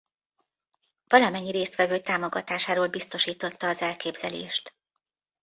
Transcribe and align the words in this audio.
Valamennyi 1.07 1.51
résztvevő 1.51 1.99
támogatásáról 1.99 2.87
biztosította 2.87 3.67
az 3.67 3.81
elképzelést. 3.81 4.75